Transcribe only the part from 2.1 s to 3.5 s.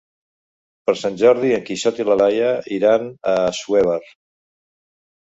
Laia iran a